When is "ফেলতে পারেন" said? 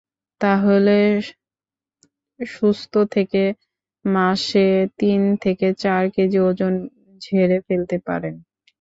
7.67-8.35